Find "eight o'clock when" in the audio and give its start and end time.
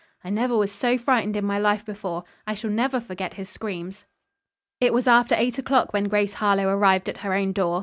5.37-6.05